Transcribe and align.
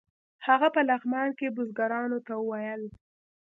هغه 0.47 0.67
په 0.75 0.81
لغمان 0.89 1.29
کې 1.37 1.53
بزګرانو 1.55 2.19
ته 2.27 2.33
ویل. 2.49 2.83